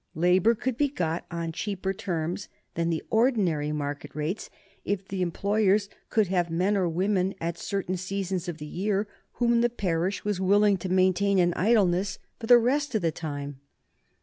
[0.15, 4.49] Labor could be got on cheaper terms than the ordinary market rates
[4.83, 9.61] if the employers could have men or women at certain seasons of the year whom
[9.61, 13.59] the parish was willing to maintain in idleness for the rest of the time.